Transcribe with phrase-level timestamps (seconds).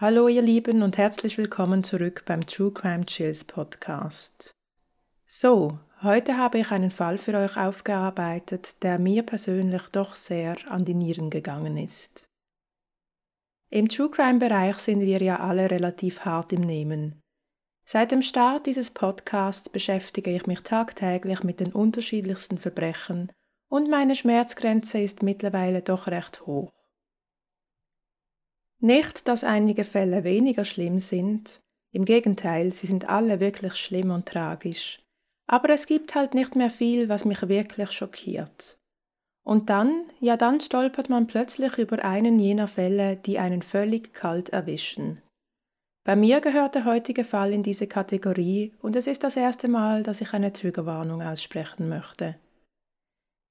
[0.00, 4.50] Hallo ihr Lieben und herzlich willkommen zurück beim True Crime Chills Podcast.
[5.26, 10.86] So, heute habe ich einen Fall für euch aufgearbeitet, der mir persönlich doch sehr an
[10.86, 12.24] die Nieren gegangen ist.
[13.68, 17.20] Im True Crime Bereich sind wir ja alle relativ hart im Nehmen.
[17.84, 23.30] Seit dem Start dieses Podcasts beschäftige ich mich tagtäglich mit den unterschiedlichsten Verbrechen
[23.68, 26.70] und meine Schmerzgrenze ist mittlerweile doch recht hoch.
[28.80, 31.60] Nicht, dass einige Fälle weniger schlimm sind,
[31.92, 34.98] im Gegenteil, sie sind alle wirklich schlimm und tragisch.
[35.46, 38.78] Aber es gibt halt nicht mehr viel, was mich wirklich schockiert.
[39.44, 44.50] Und dann, ja dann stolpert man plötzlich über einen jener Fälle, die einen völlig kalt
[44.50, 45.20] erwischen.
[46.04, 50.02] Bei mir gehört der heutige Fall in diese Kategorie und es ist das erste Mal,
[50.02, 52.36] dass ich eine Triggerwarnung aussprechen möchte.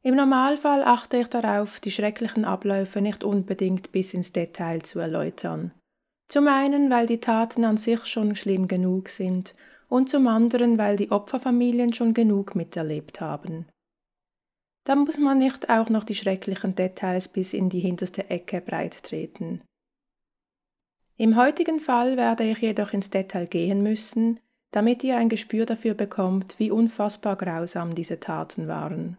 [0.01, 5.71] Im Normalfall achte ich darauf, die schrecklichen Abläufe nicht unbedingt bis ins Detail zu erläutern.
[6.29, 9.55] Zum einen, weil die Taten an sich schon schlimm genug sind
[9.89, 13.65] und zum anderen, weil die Opferfamilien schon genug miterlebt haben.
[14.85, 19.03] Da muss man nicht auch noch die schrecklichen Details bis in die hinterste Ecke breit
[19.03, 19.61] treten.
[21.17, 24.39] Im heutigen Fall werde ich jedoch ins Detail gehen müssen,
[24.71, 29.17] damit ihr ein Gespür dafür bekommt, wie unfassbar grausam diese Taten waren.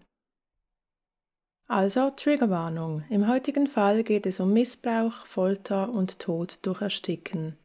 [1.71, 3.05] Also Triggerwarnung.
[3.11, 7.57] Im heutigen Fall geht es um Missbrauch, Folter und Tod durch Ersticken.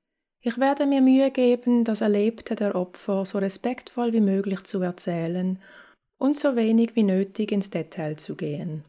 [0.42, 5.60] Ich werde mir Mühe geben, das Erlebte der Opfer so respektvoll wie möglich zu erzählen
[6.20, 8.86] und so wenig wie nötig ins Detail zu gehen.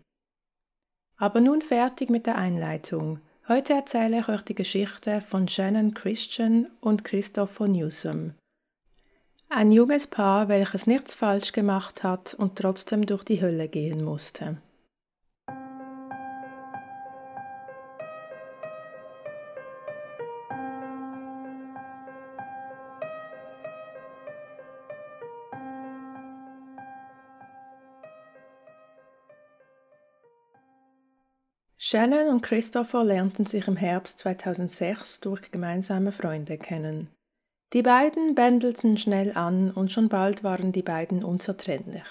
[1.17, 3.21] Aber nun fertig mit der Einleitung.
[3.49, 8.34] Heute erzähle ich euch die Geschichte von Shannon Christian und Christopher Newsom.
[9.49, 14.59] Ein junges Paar, welches nichts falsch gemacht hat und trotzdem durch die Hölle gehen musste.
[31.88, 37.10] Shannon und Christopher lernten sich im Herbst 2006 durch gemeinsame Freunde kennen.
[37.72, 42.02] Die beiden bändelten schnell an und schon bald waren die beiden unzertrennlich.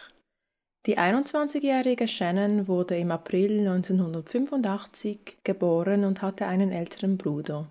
[0.85, 7.67] Die 21-jährige Shannon wurde im April 1985 geboren und hatte einen älteren Bruder.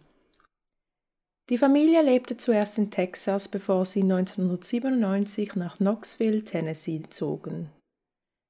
[1.48, 7.70] Die Familie lebte zuerst in Texas, bevor sie 1997 nach Knoxville, Tennessee zogen.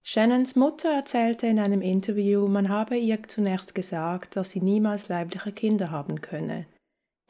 [0.06, 5.50] Shannons Mutter erzählte in einem Interview, man habe ihr zunächst gesagt, dass sie niemals leibliche
[5.50, 6.66] Kinder haben könne.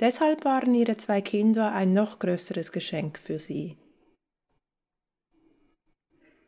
[0.01, 3.79] Deshalb waren ihre zwei Kinder ein noch größeres Geschenk für sie.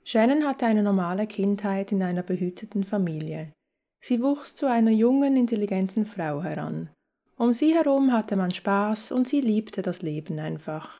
[0.02, 3.52] Shannon hatte eine normale Kindheit in einer behüteten Familie.
[4.00, 6.90] Sie wuchs zu einer jungen, intelligenten Frau heran.
[7.36, 10.98] Um sie herum hatte man Spaß und sie liebte das Leben einfach.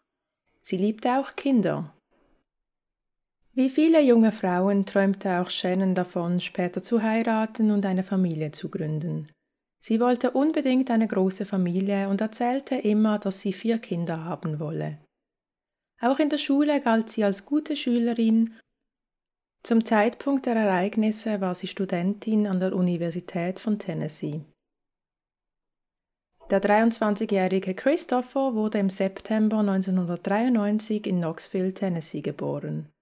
[0.60, 1.96] Sie liebte auch Kinder,
[3.56, 8.69] wie viele junge Frauen träumte auch Shannon davon, später zu heiraten und eine Familie zu
[8.69, 9.33] gründen.
[9.83, 14.99] Sie wollte unbedingt eine große Familie und erzählte immer, dass sie vier Kinder haben wolle.
[16.03, 18.55] Auch in der Schule galt sie als gute Schülerin.
[19.62, 24.43] Zum Zeitpunkt der Ereignisse war sie Studentin an der Universität von Tennessee.
[26.50, 32.93] Der 23-jährige Christopher wurde im September 1993 in Knoxville, Tennessee geboren.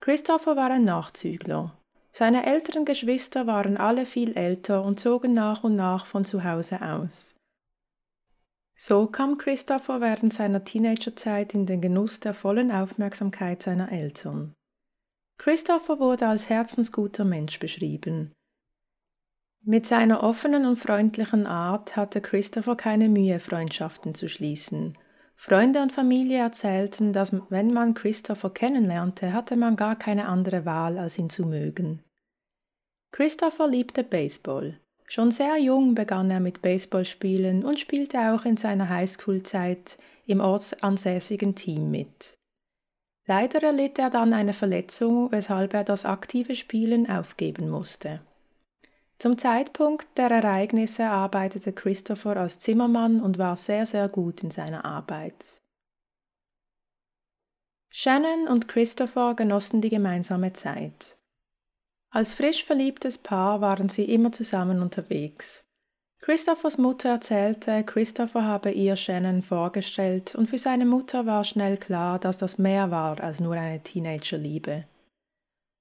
[0.00, 1.76] Christopher war ein Nachzügler.
[2.12, 6.82] Seine älteren Geschwister waren alle viel älter und zogen nach und nach von zu Hause
[6.82, 7.36] aus.
[8.76, 14.54] So kam Christopher während seiner Teenagerzeit in den Genuss der vollen Aufmerksamkeit seiner Eltern.
[15.36, 18.32] Christopher wurde als herzensguter Mensch beschrieben.
[19.62, 24.96] Mit seiner offenen und freundlichen Art hatte Christopher keine Mühe, Freundschaften zu schließen
[25.40, 30.98] Freunde und Familie erzählten, dass wenn man Christopher kennenlernte, hatte man gar keine andere Wahl,
[30.98, 32.02] als ihn zu mögen.
[33.12, 34.80] Christopher liebte Baseball.
[35.06, 39.96] Schon sehr jung begann er mit Baseballspielen und spielte auch in seiner Highschool-Zeit
[40.26, 42.36] im ortsansässigen Team mit.
[43.26, 48.20] Leider erlitt er dann eine Verletzung, weshalb er das aktive Spielen aufgeben musste.
[49.18, 54.84] Zum Zeitpunkt der Ereignisse arbeitete Christopher als Zimmermann und war sehr, sehr gut in seiner
[54.84, 55.60] Arbeit.
[57.90, 61.16] Shannon und Christopher genossen die gemeinsame Zeit.
[62.10, 65.64] Als frisch verliebtes Paar waren sie immer zusammen unterwegs.
[66.20, 72.20] Christophers Mutter erzählte, Christopher habe ihr Shannon vorgestellt und für seine Mutter war schnell klar,
[72.20, 74.84] dass das mehr war als nur eine Teenagerliebe.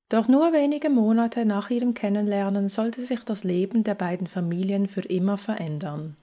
[0.09, 5.01] Doch nur wenige Monate nach ihrem Kennenlernen sollte sich das Leben der beiden Familien für
[5.01, 6.15] immer verändern.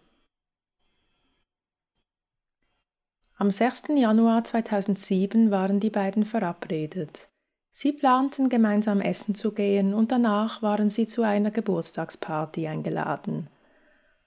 [3.37, 3.89] Am 6.
[3.97, 7.29] Januar 2007 waren die beiden verabredet.
[7.73, 13.49] Sie planten gemeinsam essen zu gehen und danach waren sie zu einer Geburtstagsparty eingeladen.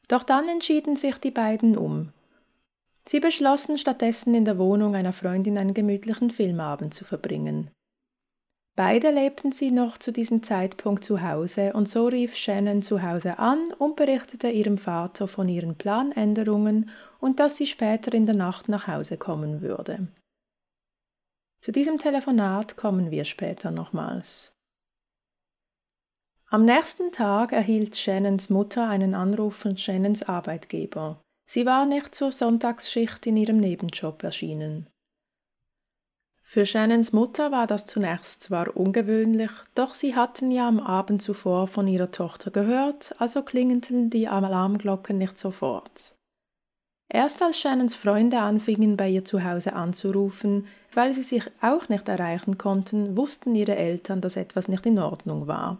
[0.07, 2.11] Doch dann entschieden sich die beiden um.
[3.07, 7.71] Sie beschlossen stattdessen in der Wohnung einer Freundin einen gemütlichen Filmabend zu verbringen.
[8.77, 13.39] Beide lebten sie noch zu diesem Zeitpunkt zu Hause und so rief Shannon zu Hause
[13.39, 18.69] an und berichtete ihrem Vater von ihren Planänderungen und dass sie später in der Nacht
[18.69, 20.09] nach Hause kommen würde.
[21.59, 24.53] Zu diesem Telefonat kommen wir später nochmals.
[26.45, 31.19] Am nächsten Tag erhielt Shannons Mutter einen Anruf von Shannons Arbeitgeber.
[31.49, 34.85] Sie war nicht zur Sonntagsschicht in ihrem Nebenjob erschienen.
[36.49, 41.67] Für Shannons Mutter war das zunächst zwar ungewöhnlich, doch sie hatten ja am Abend zuvor
[41.67, 46.15] von ihrer Tochter gehört, also klingelten die Alarmglocken nicht sofort.
[47.09, 52.07] Erst als Shannons Freunde anfingen, bei ihr zu Hause anzurufen, weil sie sich auch nicht
[52.07, 55.79] erreichen konnten, wussten ihre Eltern, dass etwas nicht in Ordnung war.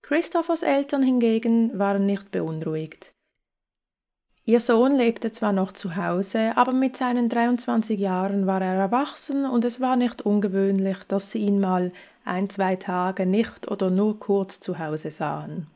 [0.00, 3.12] Christophers Eltern hingegen waren nicht beunruhigt.
[4.48, 9.44] Ihr Sohn lebte zwar noch zu Hause, aber mit seinen 23 Jahren war er erwachsen
[9.44, 11.90] und es war nicht ungewöhnlich, dass sie ihn mal
[12.24, 15.66] ein, zwei Tage nicht oder nur kurz zu Hause sahen.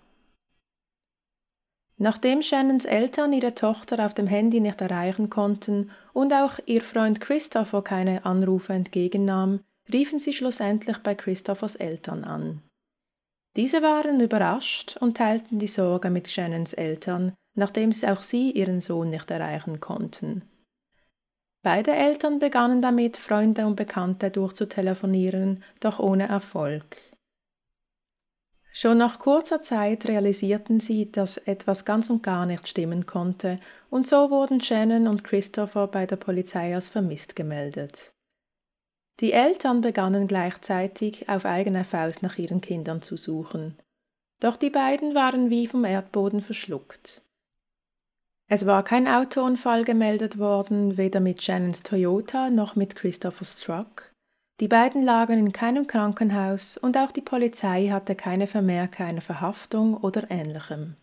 [1.99, 7.21] Nachdem Shannons Eltern ihre Tochter auf dem Handy nicht erreichen konnten und auch ihr Freund
[7.21, 9.61] Christopher keine Anrufe entgegennahm,
[9.93, 12.63] riefen sie schlussendlich bei Christophers Eltern an.
[13.57, 19.11] Diese waren überrascht und teilten die Sorge mit Shannons Eltern, nachdem auch sie ihren Sohn
[19.11, 20.45] nicht erreichen konnten.
[21.63, 26.97] Beide Eltern begannen damit, Freunde und Bekannte durchzutelefonieren, doch ohne Erfolg.
[28.73, 33.59] Schon nach kurzer Zeit realisierten sie, dass etwas ganz und gar nicht stimmen konnte,
[33.91, 38.13] und so wurden Shannon und Christopher bei der Polizei als vermisst gemeldet.
[39.19, 43.77] Die Eltern begannen gleichzeitig auf eigene Faust nach ihren Kindern zu suchen.
[44.41, 47.23] Doch die beiden waren wie vom Erdboden verschluckt.
[48.53, 54.11] Es war kein Autounfall gemeldet worden, weder mit Shannons Toyota noch mit Christophers Truck.
[54.59, 59.97] Die beiden lagen in keinem Krankenhaus und auch die Polizei hatte keine Vermerke einer Verhaftung
[59.97, 60.97] oder ähnlichem.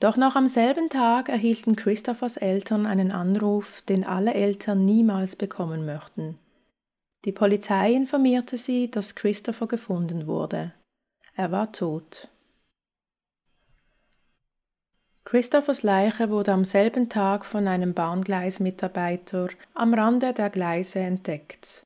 [0.00, 5.86] Doch noch am selben Tag erhielten Christophers Eltern einen Anruf, den alle Eltern niemals bekommen
[5.86, 6.38] möchten.
[7.24, 10.74] Die Polizei informierte sie, dass Christopher gefunden wurde.
[11.34, 12.28] Er war tot.
[15.34, 21.82] Christophers Leiche wurde am selben Tag von einem Bahngleismitarbeiter am Rande der Gleise entdeckt.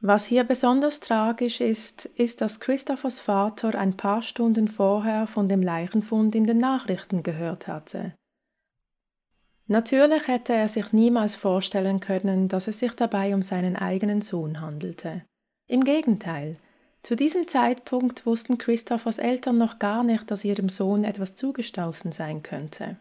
[0.00, 5.62] Was hier besonders tragisch ist, ist, dass Christophers Vater ein paar Stunden vorher von dem
[5.62, 8.14] Leichenfund in den Nachrichten gehört hatte.
[9.68, 14.60] Natürlich hätte er sich niemals vorstellen können, dass es sich dabei um seinen eigenen Sohn
[14.60, 15.22] handelte.
[15.68, 16.56] Im Gegenteil,
[17.02, 22.42] zu diesem Zeitpunkt wussten Christophers Eltern noch gar nicht, dass ihrem Sohn etwas zugestoßen sein
[22.42, 22.96] könnte.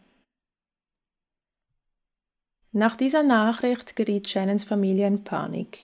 [2.71, 5.81] Nach dieser Nachricht geriet Shannons Familie in Panik.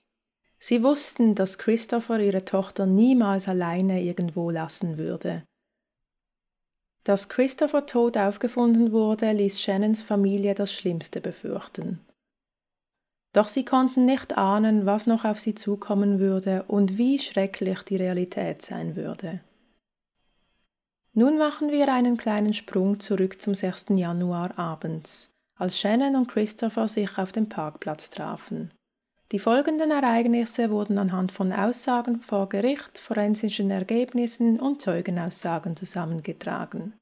[0.60, 5.44] Sie wussten, dass Christopher ihre Tochter niemals alleine irgendwo lassen würde.
[7.04, 12.00] Dass Christopher tot aufgefunden wurde, ließ Shannons Familie das Schlimmste befürchten.
[13.34, 17.96] Doch sie konnten nicht ahnen, was noch auf sie zukommen würde und wie schrecklich die
[17.96, 19.42] Realität sein würde.
[21.14, 23.86] Nun machen wir einen kleinen Sprung zurück zum 6.
[23.90, 28.72] Januar abends, als Shannon und Christopher sich auf dem Parkplatz trafen.
[29.32, 36.94] Die folgenden Ereignisse wurden anhand von Aussagen vor Gericht, forensischen Ergebnissen und Zeugenaussagen zusammengetragen.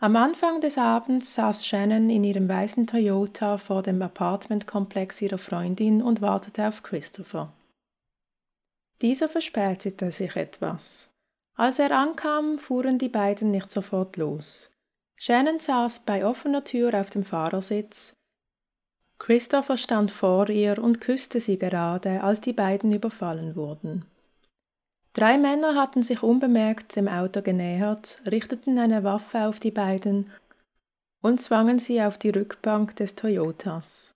[0.00, 6.02] Am Anfang des Abends saß Shannon in ihrem weißen Toyota vor dem Apartmentkomplex ihrer Freundin
[6.02, 7.52] und wartete auf Christopher.
[9.02, 11.12] Dieser verspätete sich etwas.
[11.56, 14.70] Als er ankam, fuhren die beiden nicht sofort los.
[15.16, 18.14] Shannon saß bei offener Tür auf dem Fahrersitz.
[19.18, 24.04] Christopher stand vor ihr und küsste sie gerade, als die beiden überfallen wurden.
[25.18, 30.30] Drei Männer hatten sich unbemerkt dem Auto genähert, richteten eine Waffe auf die beiden
[31.22, 34.14] und zwangen sie auf die Rückbank des Toyotas.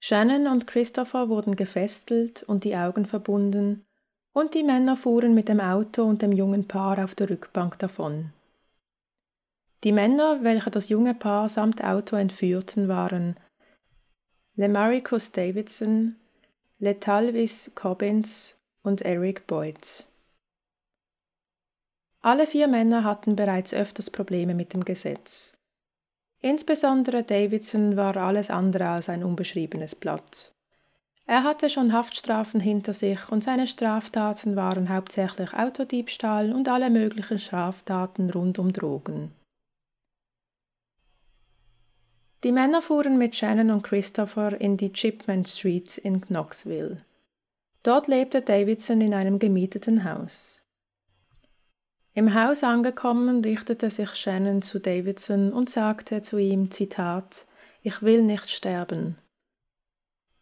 [0.00, 3.86] Shannon und Christopher wurden gefesselt und die Augen verbunden,
[4.34, 8.30] und die Männer fuhren mit dem Auto und dem jungen Paar auf der Rückbank davon.
[9.82, 13.38] Die Männer, welche das junge Paar samt Auto entführten, waren
[14.56, 16.16] Lemaricus Davidson,
[16.80, 20.04] Letalvis Cobbins und Eric Boyd.
[22.20, 25.52] Alle vier Männer hatten bereits öfters Probleme mit dem Gesetz.
[26.40, 30.52] Insbesondere Davidson war alles andere als ein unbeschriebenes Blatt.
[31.26, 37.38] Er hatte schon Haftstrafen hinter sich und seine Straftaten waren hauptsächlich Autodiebstahl und alle möglichen
[37.38, 39.32] Straftaten rund um Drogen.
[42.44, 46.98] Die Männer fuhren mit Shannon und Christopher in die Chipman Street in Knoxville.
[47.82, 50.57] Dort lebte Davidson in einem gemieteten Haus.
[52.18, 57.46] Im Haus angekommen, richtete sich Shannon zu Davidson und sagte zu ihm, Zitat,
[57.80, 59.16] Ich will nicht sterben.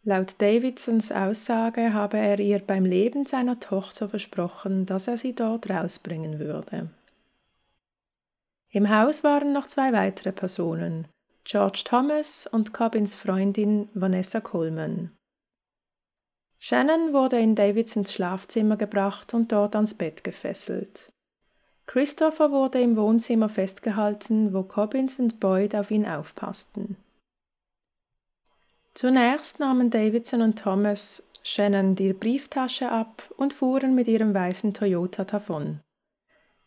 [0.01, 5.69] Laut Davidsons Aussage habe er ihr beim Leben seiner Tochter versprochen, dass er sie dort
[5.69, 6.89] rausbringen würde.
[8.71, 11.07] Im Haus waren noch zwei weitere Personen,
[11.43, 15.15] George Thomas und Cobbins Freundin Vanessa Coleman.
[16.57, 21.11] Shannon wurde in Davidsons Schlafzimmer gebracht und dort ans Bett gefesselt.
[21.87, 26.97] Christopher wurde im Wohnzimmer festgehalten, wo Cobbins und Boyd auf ihn aufpassten.
[28.93, 35.23] Zunächst nahmen Davidson und Thomas Shannon die Brieftasche ab und fuhren mit ihrem weißen Toyota
[35.23, 35.79] davon.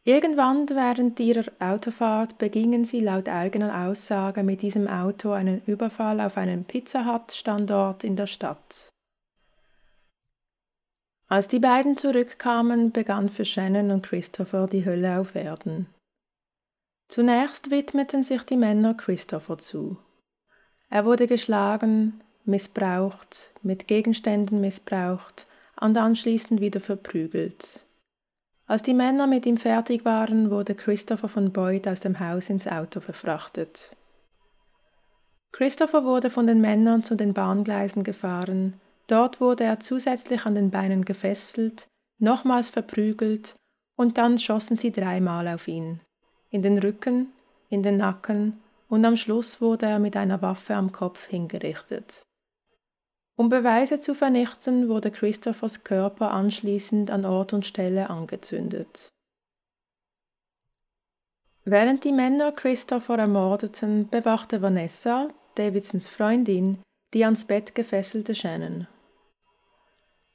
[0.04, 6.38] Irgendwann während ihrer Autofahrt begingen sie laut eigener Aussage mit diesem Auto einen Überfall auf
[6.38, 8.88] einen Pizza Hut Standort in der Stadt.
[11.30, 15.86] Als die beiden zurückkamen, begann für Shannon und Christopher die Hölle auf Erden.
[17.06, 19.96] Zunächst widmeten sich die Männer Christopher zu.
[20.88, 25.46] Er wurde geschlagen, missbraucht, mit Gegenständen missbraucht
[25.80, 27.84] und anschließend wieder verprügelt.
[28.66, 32.66] Als die Männer mit ihm fertig waren, wurde Christopher von Boyd aus dem Haus ins
[32.66, 33.94] Auto verfrachtet.
[35.52, 40.70] Christopher wurde von den Männern zu den Bahngleisen gefahren, dort wurde er zusätzlich an den
[40.70, 41.88] Beinen gefesselt,
[42.18, 43.56] nochmals verprügelt
[43.96, 46.00] und dann schossen sie dreimal auf ihn,
[46.50, 47.32] in den Rücken,
[47.68, 52.22] in den Nacken und am Schluss wurde er mit einer Waffe am Kopf hingerichtet.
[53.36, 59.08] Um Beweise zu vernichten, wurde Christophers Körper anschließend an Ort und Stelle angezündet.
[61.64, 66.82] Während die Männer Christopher ermordeten, bewachte Vanessa, Davidsons Freundin,
[67.14, 68.86] die ans Bett gefesselte Shannon.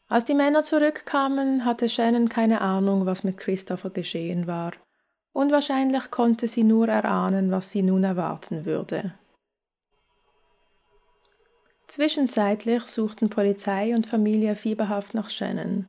[0.07, 4.73] Als die Männer zurückkamen, hatte Shannon keine Ahnung, was mit Christopher geschehen war,
[5.33, 9.15] und wahrscheinlich konnte sie nur erahnen, was sie nun erwarten würde.
[11.87, 15.87] Zwischenzeitlich suchten Polizei und Familie fieberhaft nach Shannon.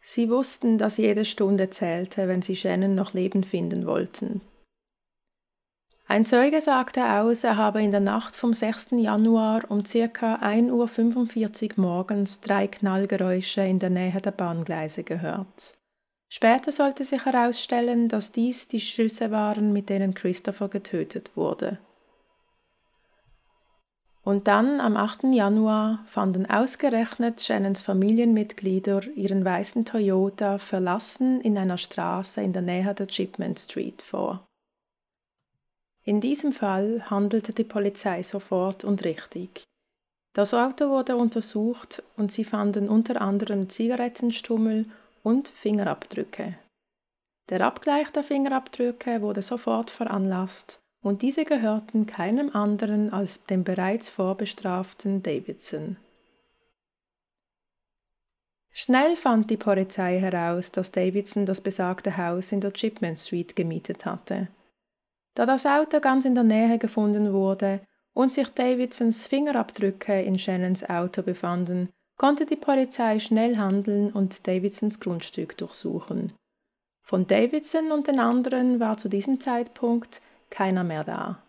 [0.00, 4.40] Sie wussten, dass jede Stunde zählte, wenn sie Shannon noch lebend finden wollten.
[6.08, 8.90] Ein Zeuge sagte aus, er habe in der Nacht vom 6.
[8.92, 10.36] Januar um ca.
[10.36, 15.74] 1.45 Uhr morgens drei Knallgeräusche in der Nähe der Bahngleise gehört.
[16.28, 21.78] Später sollte sich herausstellen, dass dies die Schüsse waren, mit denen Christopher getötet wurde.
[24.22, 25.24] Und dann, am 8.
[25.32, 32.94] Januar, fanden ausgerechnet Shannons Familienmitglieder ihren weißen Toyota verlassen in einer Straße in der Nähe
[32.94, 34.46] der Chipman Street vor.
[36.06, 39.64] In diesem Fall handelte die Polizei sofort und richtig.
[40.34, 44.84] Das Auto wurde untersucht und sie fanden unter anderem Zigarettenstummel
[45.24, 46.56] und Fingerabdrücke.
[47.48, 54.08] Der Abgleich der Fingerabdrücke wurde sofort veranlasst und diese gehörten keinem anderen als dem bereits
[54.08, 55.96] vorbestraften Davidson.
[58.70, 64.04] Schnell fand die Polizei heraus, dass Davidson das besagte Haus in der Chipman Street gemietet
[64.04, 64.48] hatte.
[65.36, 67.82] Da das Auto ganz in der Nähe gefunden wurde
[68.14, 74.98] und sich Davidsons Fingerabdrücke in Shannons Auto befanden, konnte die Polizei schnell handeln und Davidsons
[74.98, 76.32] Grundstück durchsuchen.
[77.02, 81.42] Von Davidson und den anderen war zu diesem Zeitpunkt keiner mehr da.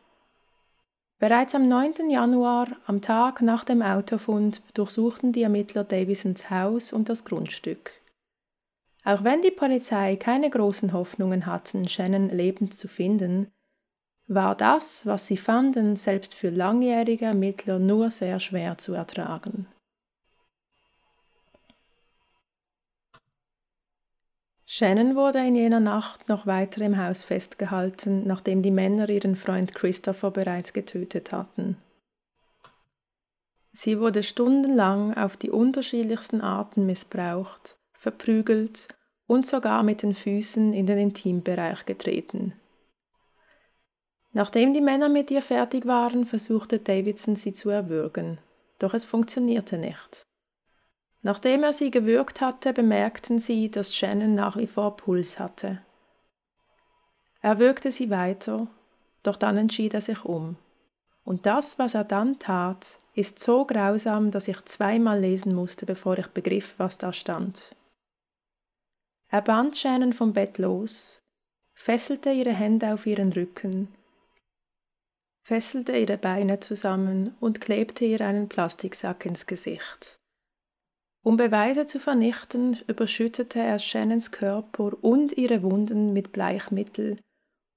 [1.18, 2.10] Bereits am 9.
[2.10, 7.92] Januar, am Tag nach dem Autofund, durchsuchten die Ermittler Davisons Haus und das Grundstück.
[9.06, 13.50] Auch wenn die Polizei keine großen Hoffnungen hatten, Shannon lebend zu finden,
[14.28, 19.68] war das, was sie fanden, selbst für langjährige Ermittler nur sehr schwer zu ertragen.
[24.70, 29.74] Shannon wurde in jener Nacht noch weiter im Haus festgehalten, nachdem die Männer ihren Freund
[29.74, 31.78] Christopher bereits getötet hatten.
[33.72, 38.90] Sie wurde stundenlang auf die unterschiedlichsten Arten missbraucht, verprügelt
[39.26, 42.54] und sogar mit den Füßen in den Intimbereich getreten.
[44.38, 48.38] Nachdem die Männer mit ihr fertig waren, versuchte Davidson sie zu erwürgen,
[48.78, 50.28] doch es funktionierte nicht.
[51.24, 55.82] Nachdem er sie gewürgt hatte, bemerkten sie, dass Shannon nach wie vor Puls hatte.
[57.42, 58.68] Er würgte sie weiter,
[59.24, 60.56] doch dann entschied er sich um.
[61.24, 66.16] Und das, was er dann tat, ist so grausam, dass ich zweimal lesen musste, bevor
[66.20, 67.76] ich begriff, was da stand.
[69.30, 71.24] Er band Shannon vom Bett los,
[71.74, 73.88] fesselte ihre Hände auf ihren Rücken,
[75.48, 80.20] fesselte ihre Beine zusammen und klebte ihr einen Plastiksack ins Gesicht.
[81.24, 87.18] Um Beweise zu vernichten, überschüttete er Shannons Körper und ihre Wunden mit Bleichmittel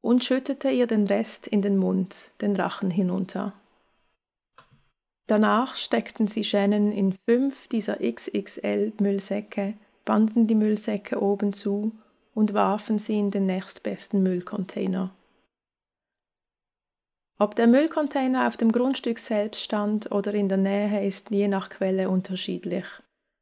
[0.01, 3.53] und schüttete ihr den Rest in den Mund, den Rachen hinunter.
[5.29, 9.75] Danach steckten sie Shannon in fünf dieser XXL Müllsäcke,
[10.05, 11.93] banden die Müllsäcke oben zu
[12.35, 15.15] und warfen sie in den nächstbesten Müllcontainer.
[17.41, 21.71] Ob der Müllcontainer auf dem Grundstück selbst stand oder in der Nähe, ist je nach
[21.71, 22.85] Quelle unterschiedlich.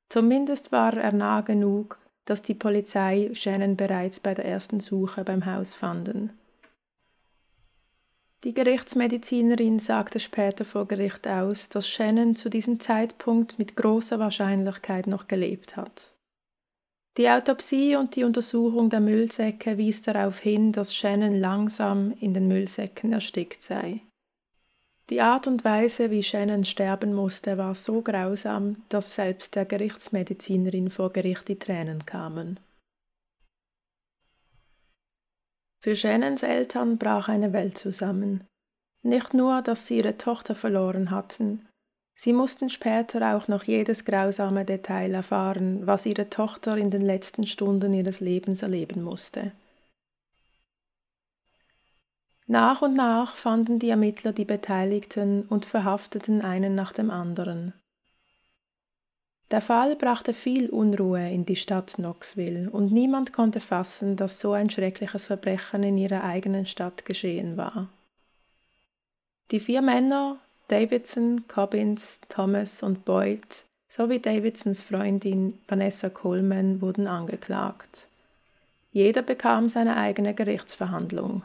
[0.08, 5.46] Zumindest war er nah genug, dass die Polizei Shannon bereits bei der ersten Suche beim
[5.46, 6.30] Haus fanden.
[8.44, 15.08] Die Gerichtsmedizinerin sagte später vor Gericht aus, dass Shannon zu diesem Zeitpunkt mit großer Wahrscheinlichkeit
[15.08, 16.12] noch gelebt hat.
[17.18, 22.46] Die Autopsie und die Untersuchung der Müllsäcke wies darauf hin, dass Shannon langsam in den
[22.46, 24.02] Müllsäcken erstickt sei.
[25.10, 30.90] Die Art und Weise, wie Shannon sterben musste, war so grausam, dass selbst der Gerichtsmedizinerin
[30.90, 32.60] vor Gericht die Tränen kamen.
[35.80, 38.46] Für Shannons Eltern brach eine Welt zusammen.
[39.02, 41.66] Nicht nur, dass sie ihre Tochter verloren hatten,
[42.18, 47.46] sie mussten später auch noch jedes grausame Detail erfahren, was ihre Tochter in den letzten
[47.46, 49.52] Stunden ihres Lebens erleben musste.
[52.48, 57.72] Nach und nach fanden die Ermittler die Beteiligten und verhafteten einen nach dem anderen.
[59.52, 64.52] Der Fall brachte viel Unruhe in die Stadt Knoxville und niemand konnte fassen, dass so
[64.52, 67.88] ein schreckliches Verbrechen in ihrer eigenen Stadt geschehen war.
[69.52, 78.08] Die vier Männer, Davidson, Cobbins, Thomas und Boyd, sowie Davidsons Freundin Vanessa Coleman wurden angeklagt.
[78.92, 81.42] Jeder bekam seine eigene Gerichtsverhandlung.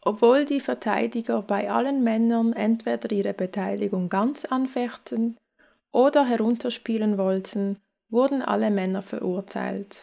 [0.00, 5.36] Obwohl die Verteidiger bei allen Männern entweder ihre Beteiligung ganz anfechten
[5.92, 10.02] oder herunterspielen wollten, wurden alle Männer verurteilt.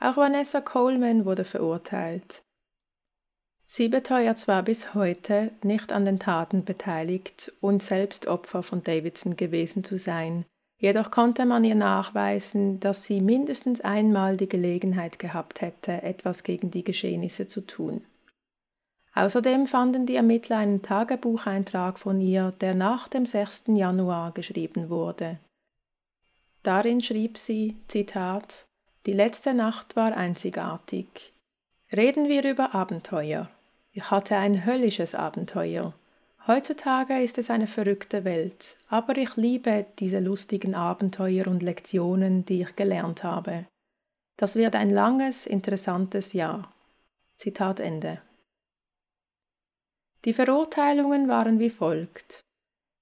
[0.00, 2.42] Auch Vanessa Coleman wurde verurteilt.
[3.76, 9.34] Sie beteuert zwar bis heute, nicht an den Taten beteiligt und selbst Opfer von Davidson
[9.34, 10.44] gewesen zu sein,
[10.78, 16.70] jedoch konnte man ihr nachweisen, dass sie mindestens einmal die Gelegenheit gehabt hätte, etwas gegen
[16.70, 18.04] die Geschehnisse zu tun.
[19.12, 23.64] Außerdem fanden die Ermittler einen Tagebucheintrag von ihr, der nach dem 6.
[23.74, 25.40] Januar geschrieben wurde.
[26.62, 28.66] Darin schrieb sie, Zitat,
[29.06, 31.32] Die letzte Nacht war einzigartig.
[31.92, 33.50] Reden wir über Abenteuer.
[33.96, 35.94] Ich hatte ein höllisches Abenteuer.
[36.48, 42.62] Heutzutage ist es eine verrückte Welt, aber ich liebe diese lustigen Abenteuer und Lektionen, die
[42.62, 43.66] ich gelernt habe.
[44.36, 46.74] Das wird ein langes, interessantes Jahr.
[47.36, 48.20] Zitat Ende.
[50.24, 52.40] Die Verurteilungen waren wie folgt.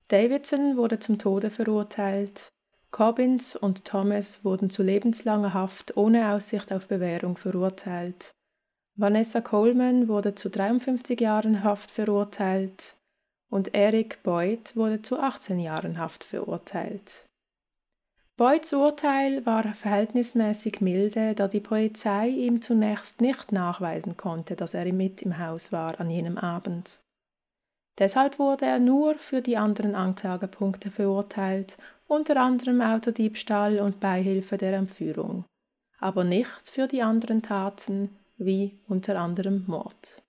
[0.08, 2.52] Davidson wurde zum Tode verurteilt,
[2.92, 8.34] Cobbins und Thomas wurden zu lebenslanger Haft ohne Aussicht auf Bewährung verurteilt.
[8.94, 12.94] Vanessa Coleman wurde zu 53 Jahren Haft verurteilt
[13.50, 17.26] und Eric Boyd wurde zu 18 Jahren Haft verurteilt.
[18.36, 24.90] Boyds Urteil war verhältnismäßig milde, da die Polizei ihm zunächst nicht nachweisen konnte, dass er
[24.92, 27.00] mit im Haus war an jenem Abend.
[27.98, 31.76] Deshalb wurde er nur für die anderen Anklagepunkte verurteilt,
[32.08, 35.44] unter anderem Autodiebstahl und Beihilfe der Entführung,
[35.98, 40.22] aber nicht für die anderen Taten wie unter anderem Mord.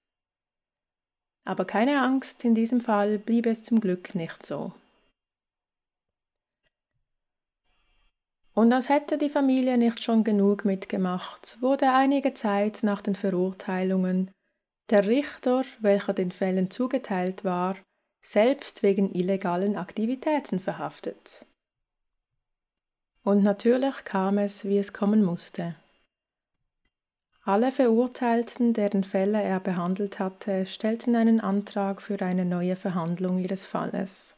[1.45, 4.71] Aber keine Angst, in diesem Fall blieb es zum Glück nicht so.
[8.53, 14.31] Und als hätte die Familie nicht schon genug mitgemacht, wurde einige Zeit nach den Verurteilungen
[14.89, 17.77] der Richter, welcher den Fällen zugeteilt war,
[18.21, 21.45] selbst wegen illegalen Aktivitäten verhaftet.
[23.23, 25.75] Und natürlich kam es, wie es kommen musste.
[27.45, 33.65] Alle Verurteilten, deren Fälle er behandelt hatte, stellten einen Antrag für eine neue Verhandlung ihres
[33.65, 34.37] Falles.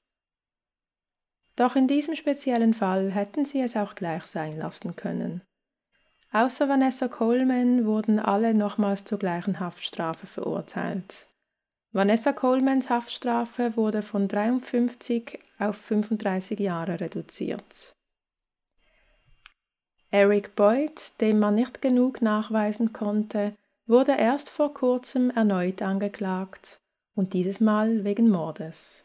[1.55, 5.41] Doch in diesem speziellen Fall hätten sie es auch gleich sein lassen können.
[6.31, 11.29] Außer Vanessa Coleman wurden alle nochmals zur gleichen Haftstrafe verurteilt.
[11.93, 17.95] Vanessa Colemans Haftstrafe wurde von 53 auf 35 Jahre reduziert.
[20.15, 23.53] Eric Boyd, dem man nicht genug nachweisen konnte,
[23.85, 26.79] wurde erst vor kurzem erneut angeklagt
[27.15, 29.03] und dieses Mal wegen Mordes.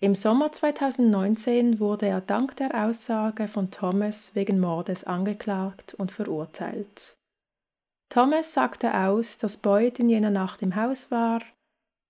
[0.00, 7.16] Im Sommer 2019 wurde er dank der Aussage von Thomas wegen Mordes angeklagt und verurteilt.
[8.08, 11.40] Thomas sagte aus, dass Boyd in jener Nacht im Haus war,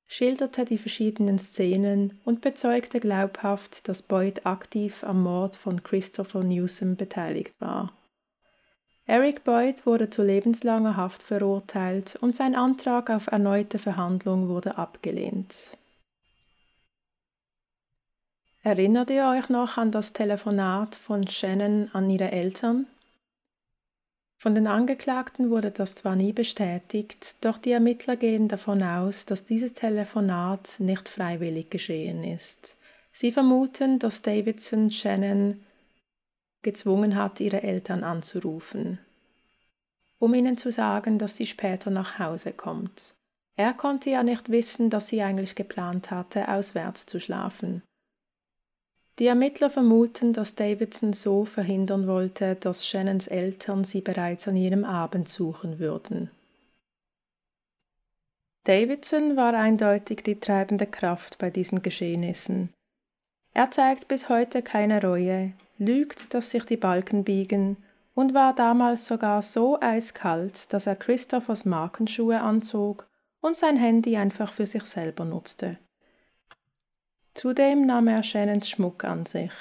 [0.06, 6.96] schilderte die verschiedenen Szenen und bezeugte glaubhaft, dass Boyd aktiv am Mord von Christopher Newsom
[6.96, 7.92] beteiligt war.
[9.06, 15.76] Eric Boyd wurde zu lebenslanger Haft verurteilt und sein Antrag auf erneute Verhandlung wurde abgelehnt.
[18.62, 22.86] Erinnert ihr euch noch an das Telefonat von Shannon an ihre Eltern?
[24.38, 29.46] Von den Angeklagten wurde das zwar nie bestätigt, doch die Ermittler gehen davon aus, dass
[29.46, 32.76] dieses Telefonat nicht freiwillig geschehen ist.
[33.12, 35.60] Sie vermuten, dass Davidson Shannon
[36.62, 38.98] gezwungen hat, ihre Eltern anzurufen,
[40.18, 43.14] um ihnen zu sagen, dass sie später nach Hause kommt.
[43.56, 47.82] Er konnte ja nicht wissen, dass sie eigentlich geplant hatte, auswärts zu schlafen.
[49.18, 54.84] Die Ermittler vermuten, dass Davidson so verhindern wollte, dass Shannons Eltern sie bereits an jenem
[54.84, 56.30] Abend suchen würden.
[58.64, 62.70] Davidson war eindeutig die treibende Kraft bei diesen Geschehnissen.
[63.54, 67.76] Er zeigt bis heute keine Reue, lügt, dass sich die Balken biegen
[68.14, 73.06] und war damals sogar so eiskalt, dass er Christophers Markenschuhe anzog
[73.40, 75.78] und sein Handy einfach für sich selber nutzte.
[77.34, 79.52] Zudem nahm er Shannons Schmuck an sich.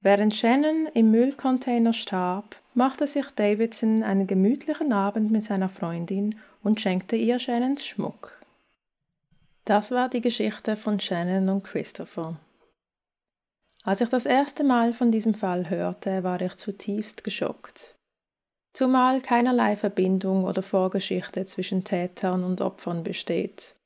[0.00, 6.80] Während Shannon im Müllcontainer starb, machte sich Davidson einen gemütlichen Abend mit seiner Freundin und
[6.80, 8.32] schenkte ihr Shannons Schmuck.
[9.64, 12.36] Das war die Geschichte von Shannon und Christopher.
[13.84, 17.94] Als ich das erste Mal von diesem Fall hörte, war ich zutiefst geschockt.
[18.72, 23.76] Zumal keinerlei Verbindung oder Vorgeschichte zwischen Tätern und Opfern besteht.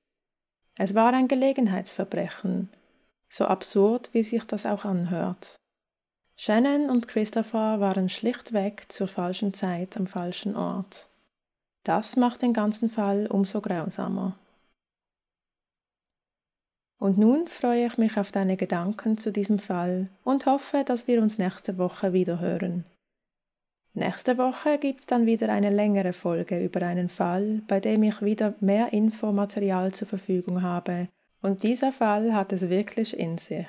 [0.79, 2.71] Es war ein Gelegenheitsverbrechen,
[3.29, 5.57] so absurd wie sich das auch anhört.
[6.37, 11.09] Shannon und Christopher waren schlichtweg zur falschen Zeit am falschen Ort.
[11.83, 14.39] Das macht den ganzen Fall umso grausamer.
[16.99, 21.23] Und nun freue ich mich auf deine Gedanken zu diesem Fall und hoffe, dass wir
[21.23, 22.85] uns nächste Woche wieder hören.
[23.95, 28.21] Nächste Woche gibt es dann wieder eine längere Folge über einen Fall, bei dem ich
[28.23, 31.09] wieder mehr Infomaterial zur Verfügung habe,
[31.41, 33.69] und dieser Fall hat es wirklich in sich.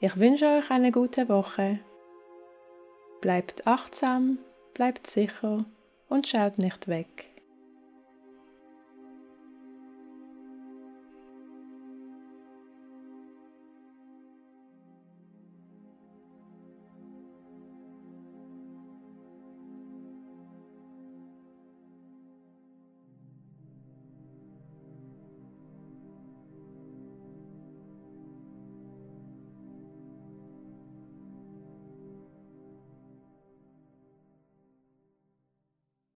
[0.00, 1.78] Ich wünsche euch eine gute Woche.
[3.20, 4.38] Bleibt achtsam,
[4.74, 5.64] bleibt sicher
[6.08, 7.31] und schaut nicht weg.